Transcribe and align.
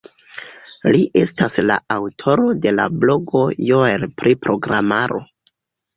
Li 0.95 1.01
estas 1.23 1.59
la 1.71 1.77
aŭtoro 1.97 2.49
de 2.63 2.73
la 2.79 2.87
blogo 3.03 3.45
"Joel 3.73 4.07
pri 4.23 4.35
Programaro". 4.47 5.21